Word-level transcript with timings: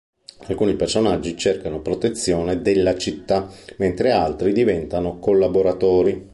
Alcuni 0.47 0.73
personaggi 0.75 1.37
cercano 1.37 1.79
protezione 1.79 2.63
della 2.63 2.97
città, 2.97 3.47
mentre 3.77 4.09
altri 4.09 4.51
diventano 4.51 5.19
collaboratori. 5.19 6.29